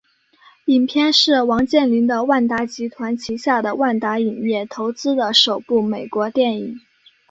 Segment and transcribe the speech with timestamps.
[0.65, 6.81] 影片是王健林的万达集团旗下的万达影业投资的首部美国电影。